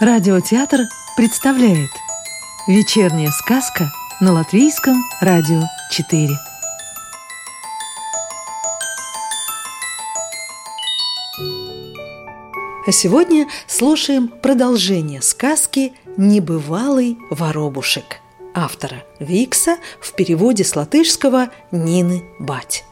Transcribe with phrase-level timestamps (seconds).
[0.00, 0.82] Радиотеатр
[1.16, 1.90] представляет
[2.68, 3.90] Вечерняя сказка
[4.20, 6.28] на Латвийском радио 4
[12.86, 18.20] А сегодня слушаем продолжение сказки «Небывалый воробушек»
[18.54, 22.84] автора Викса в переводе с латышского Нины Бать.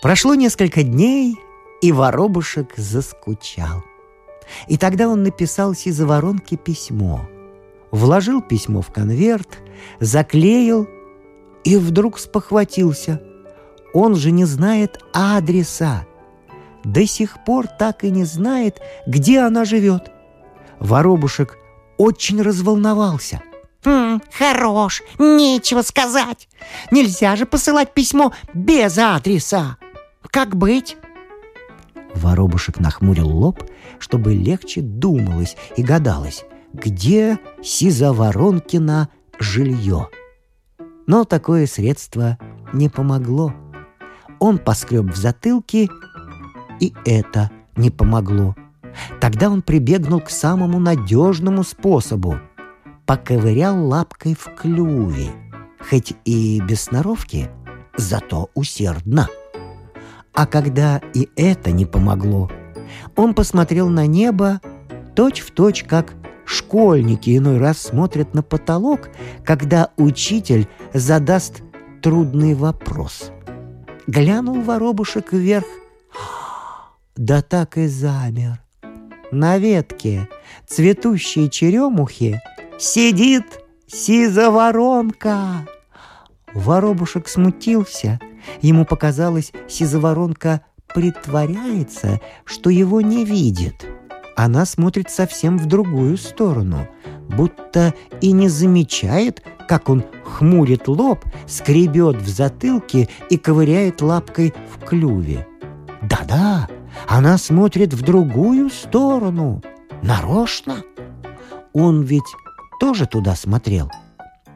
[0.00, 1.36] Прошло несколько дней,
[1.82, 3.84] и воробушек заскучал.
[4.68, 7.28] И тогда он написал сизоворонке письмо.
[7.90, 9.58] Вложил письмо в конверт,
[9.98, 10.88] заклеил
[11.64, 13.20] и вдруг спохватился.
[13.92, 16.06] Он же не знает адреса.
[16.84, 20.10] До сих пор так и не знает, где она живет.
[20.78, 21.58] Воробушек
[21.98, 23.42] очень разволновался.
[23.84, 26.48] «Хм, хорош, нечего сказать.
[26.90, 29.78] Нельзя же посылать письмо без адреса.
[30.30, 30.96] Как быть?»
[32.14, 33.62] Воробушек нахмурил лоб,
[33.98, 39.08] чтобы легче думалось и гадалось, где Сизоворонкина
[39.38, 40.08] жилье.
[41.06, 42.38] Но такое средство
[42.72, 43.52] не помогло.
[44.38, 45.88] Он поскреб в затылке,
[46.80, 48.54] и это не помогло.
[49.20, 52.38] Тогда он прибегнул к самому надежному способу.
[53.06, 55.32] Поковырял лапкой в клюве,
[55.88, 57.50] хоть и без сноровки,
[57.96, 59.28] зато усердно.
[60.32, 62.50] А когда и это не помогло,
[63.16, 64.60] он посмотрел на небо
[65.14, 66.14] точь-в-точь, как
[66.44, 69.10] школьники иной раз смотрят на потолок,
[69.44, 71.62] когда учитель задаст
[72.02, 73.30] трудный вопрос.
[74.06, 75.66] Глянул воробушек вверх,
[77.16, 78.62] да так и замер.
[79.30, 80.28] На ветке
[80.66, 82.40] цветущей черемухи
[82.78, 83.44] сидит
[83.86, 85.68] сизоворонка.
[86.52, 88.18] Воробушек смутился—
[88.60, 90.62] Ему показалось, сизоворонка
[90.94, 93.86] притворяется, что его не видит.
[94.36, 96.88] Она смотрит совсем в другую сторону,
[97.28, 104.84] будто и не замечает, как он хмурит лоб, скребет в затылке и ковыряет лапкой в
[104.84, 105.46] клюве.
[106.02, 106.68] Да-да,
[107.06, 109.62] она смотрит в другую сторону,
[110.02, 110.82] нарочно.
[111.72, 112.24] Он ведь
[112.80, 113.90] тоже туда смотрел,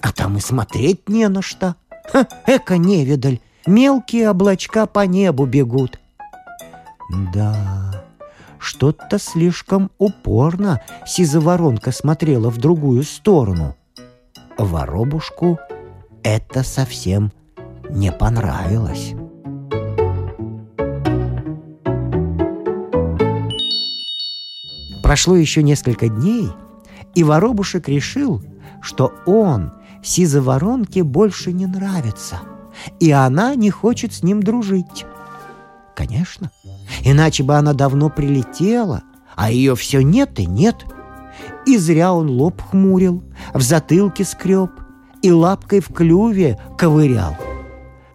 [0.01, 1.77] а там и смотреть не на что.
[2.11, 5.99] Ха, эко-невидаль, Мелкие облачка по небу бегут.
[7.33, 8.05] Да,
[8.59, 13.75] что-то слишком упорно сизоворонка смотрела в другую сторону.
[14.59, 15.59] Воробушку
[16.23, 17.33] это совсем
[17.89, 19.15] не понравилось.
[25.03, 26.51] Прошло еще несколько дней,
[27.15, 28.43] и воробушек решил,
[28.83, 29.73] что он
[30.03, 32.41] сизоворонке больше не нравится–
[33.01, 35.07] и она не хочет с ним дружить.
[35.95, 36.51] Конечно,
[37.03, 39.03] иначе бы она давно прилетела,
[39.37, 40.85] а ее все нет и нет.
[41.67, 44.71] И зря он лоб хмурил, в затылке скреб
[45.23, 47.37] и лапкой в клюве ковырял.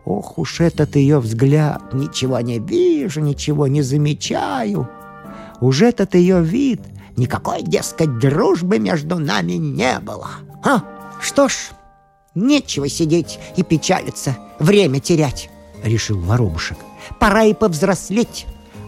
[0.05, 4.89] Ох уж этот ее взгляд, ничего не вижу, ничего не замечаю.
[5.61, 6.81] Уж этот ее вид,
[7.15, 10.29] никакой, дескать, дружбы между нами не было.
[10.63, 10.83] А,
[11.21, 11.71] что ж,
[12.39, 15.49] Нечего сидеть и печалиться, время терять,—
[15.83, 16.77] решил воробушек.
[17.19, 18.45] Пора и повзрослеть.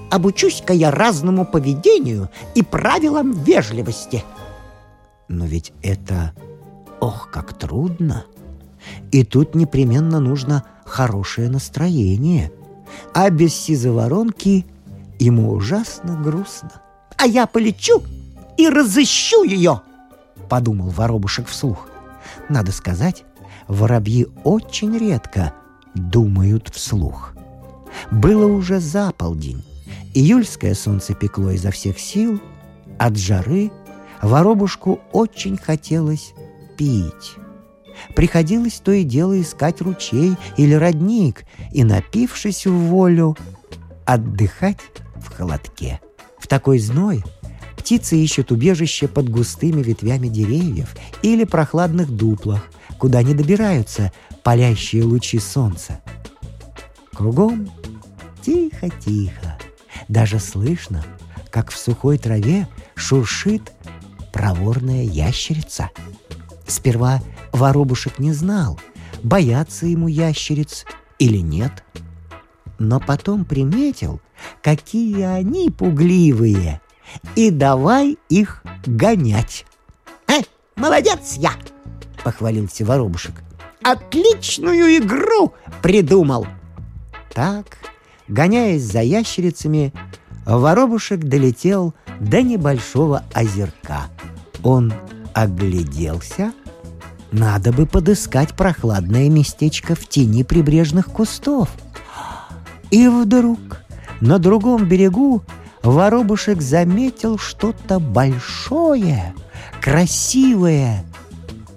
[0.10, 4.24] Обучусь-ка я разному поведению и правилам вежливости.
[5.28, 6.32] Но ведь это,
[7.02, 8.26] ох, как трудно.
[9.12, 12.54] И тут непременно нужно хорошее настроение.
[13.14, 14.66] А без сизоворонки
[15.20, 16.72] ему ужасно грустно.
[17.18, 18.02] «А я полечу
[18.58, 19.82] и разыщу ее!»—
[20.50, 21.88] подумал воробушек вслух.
[22.50, 23.24] Надо сказать,
[23.72, 25.54] воробьи очень редко
[25.96, 27.34] думают вслух.
[28.12, 29.64] Было уже за полдень.
[30.14, 32.42] Июльское солнце пекло изо всех сил.
[33.00, 33.72] От жары
[34.22, 36.34] воробушку очень хотелось
[36.78, 37.36] пить.
[38.14, 43.38] Приходилось то и дело искать ручей или родник и, напившись в волю,
[44.06, 44.80] отдыхать
[45.16, 46.02] в холодке.
[46.38, 47.24] В такой зной
[47.78, 52.68] птицы ищут убежище под густыми ветвями деревьев или прохладных дуплах–
[53.02, 54.12] куда не добираются
[54.44, 56.02] палящие лучи солнца.
[57.12, 57.68] Кругом
[58.44, 59.58] тихо-тихо,
[60.08, 61.04] даже слышно,
[61.50, 63.72] как в сухой траве шуршит
[64.32, 65.90] проворная ящерица.
[66.68, 68.80] Сперва воробушек не знал,
[69.24, 70.86] боятся ему ящериц
[71.18, 71.84] или нет.
[72.78, 74.22] Но потом приметил,
[74.62, 76.82] какие они пугливые,
[77.36, 79.66] и давай их гонять.
[80.28, 80.42] «Э,
[80.76, 81.54] молодец я!»—
[82.24, 83.44] похвалился воробушек.
[83.84, 86.48] «Отличную игру придумал!»
[87.34, 87.78] Так,
[88.28, 89.94] гоняясь за ящерицами,
[90.46, 94.08] воробушек долетел до небольшого озерка.
[94.64, 94.94] Он
[95.34, 96.54] огляделся.
[97.32, 101.70] Надо бы подыскать прохладное местечко в тени прибрежных кустов.
[102.90, 103.60] И вдруг
[104.20, 105.42] на другом берегу
[105.82, 109.34] воробушек заметил что-то большое,
[109.82, 111.06] красивое,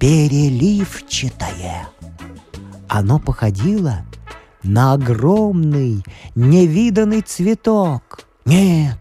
[0.05, 1.89] переливчатое.
[2.89, 4.05] Оно походило
[4.63, 6.05] на огромный,
[6.35, 8.27] невиданный цветок.
[8.45, 8.99] Нет,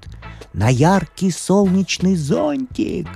[0.53, 3.09] на яркий солнечный зонтик.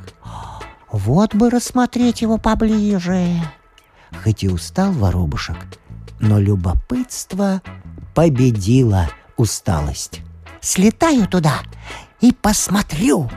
[0.91, 3.41] Вот бы рассмотреть его поближе.
[4.21, 5.55] Хоть и устал воробушек,
[6.19, 7.61] но любопытство
[8.13, 9.07] победило
[9.37, 10.19] усталость.
[10.59, 11.59] Слетаю туда
[12.19, 13.29] и посмотрю.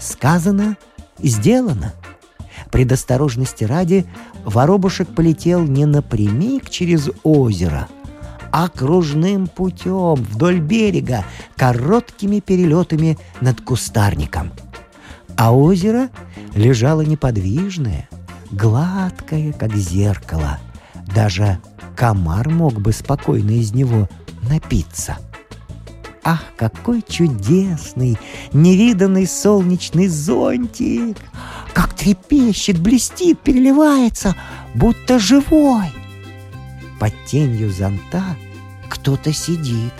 [0.00, 0.76] Сказано,
[1.20, 1.94] сделано.
[2.70, 4.06] Предосторожности ради
[4.44, 7.88] воробушек полетел не напрямик через озеро,
[8.52, 11.24] а кружным путем вдоль берега,
[11.56, 14.52] короткими перелетами над кустарником.
[15.36, 16.10] А озеро
[16.54, 18.08] лежало неподвижное,
[18.50, 20.58] гладкое, как зеркало.
[21.14, 21.58] Даже
[21.96, 24.08] комар мог бы спокойно из него
[24.48, 25.18] напиться.
[26.24, 28.18] Ах, какой чудесный,
[28.52, 31.16] невиданный солнечный зонтик!
[31.72, 34.34] Как трепещет, блестит, переливается,
[34.74, 35.92] будто живой!
[36.98, 38.24] Под тенью зонта
[38.88, 39.92] кто-то сидит.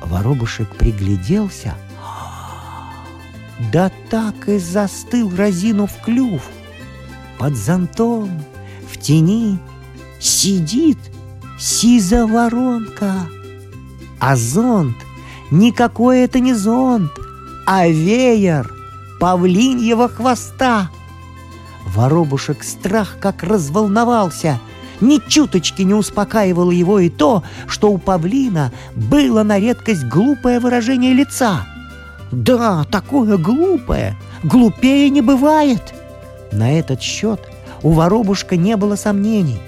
[0.00, 1.74] Воробушек пригляделся.
[3.72, 6.42] Да так и застыл, разинув клюв.
[7.38, 8.42] Под зонтом,
[8.90, 9.58] в тени,
[10.18, 10.98] сидит
[11.58, 13.26] сиза воронка.
[14.18, 14.96] А зонт
[15.50, 17.12] никакой это не зонт,
[17.66, 18.81] а веер
[19.22, 20.90] павлиньего хвоста.
[21.86, 24.58] Воробушек страх как разволновался—
[25.00, 31.12] ни чуточки не успокаивало его и то, что у павлина было на редкость глупое выражение
[31.12, 31.66] лица.
[32.32, 35.94] Да, такое глупое, глупее не бывает.
[36.50, 37.40] На этот счет
[37.82, 39.60] у воробушка не было сомнений.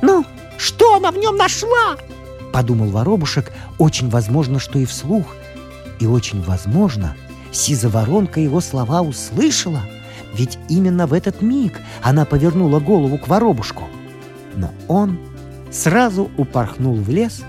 [0.00, 0.24] «Ну,
[0.58, 1.96] что она в нем нашла?»
[2.52, 5.26] Подумал воробушек, очень возможно, что и вслух.
[5.98, 7.16] И очень возможно,
[7.54, 9.80] сизоворонка его слова услышала,
[10.34, 13.84] ведь именно в этот миг она повернула голову к воробушку–
[14.56, 15.18] но он
[15.70, 17.42] сразу упорхнул в лес,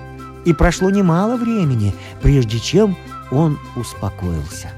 [0.46, 2.98] и прошло немало времени, прежде чем
[3.32, 4.70] он успокоился.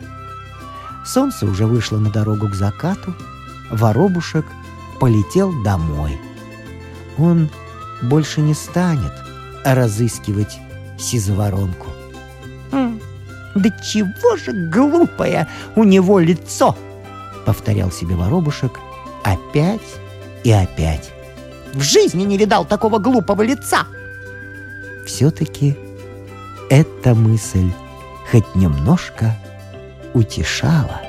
[1.05, 3.13] Солнце уже вышло на дорогу к закату,
[3.69, 4.45] воробушек
[4.99, 6.17] полетел домой.
[7.17, 7.49] Он
[8.01, 9.13] больше не станет
[9.63, 10.59] разыскивать
[10.97, 11.87] сизоворонку.
[12.71, 12.99] «Хм,
[13.57, 16.77] «Да чего же глупое у него лицо!»—
[17.45, 18.79] повторял себе воробушек
[19.23, 19.81] опять
[20.43, 21.11] и опять.
[21.73, 23.85] В жизни не видал такого глупого лица.
[25.05, 25.75] Все-таки
[26.69, 27.71] эта мысль
[28.31, 29.35] хоть немножко
[30.13, 31.01] утешала.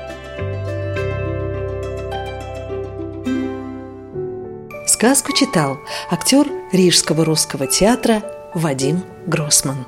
[4.87, 5.77] Сказку читал
[6.09, 8.23] актер Рижского русского театра
[8.53, 9.85] Вадим Гроссман.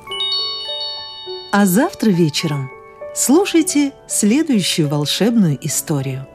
[1.53, 2.71] А завтра вечером
[3.13, 6.25] слушайте следующую волшебную историю.